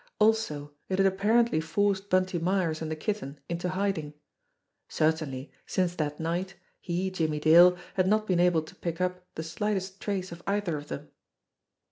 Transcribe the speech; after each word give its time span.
Also, 0.17 0.73
it 0.89 0.97
had 0.97 1.05
apparently 1.05 1.61
forced 1.61 2.09
Bunty 2.09 2.39
Myers 2.39 2.81
and 2.81 2.89
the 2.89 2.95
Kitten 2.95 3.39
into 3.47 3.69
hiding. 3.69 4.15
Certainly, 4.89 5.51
since 5.67 5.93
that 5.93 6.19
night, 6.19 6.55
he, 6.79 7.11
Jimmie 7.11 7.39
Dale, 7.39 7.77
had 7.93 8.07
not 8.07 8.25
been 8.25 8.39
able 8.39 8.63
to 8.63 8.73
pick 8.73 8.99
up 8.99 9.23
the 9.35 9.43
slightest 9.43 10.01
trace 10.01 10.31
of 10.31 10.41
either 10.47 10.75
of 10.75 10.87
them. 10.87 11.09